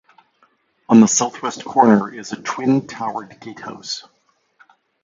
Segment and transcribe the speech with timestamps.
[0.89, 4.03] On the southeast corner is a twin-towered gatehouse.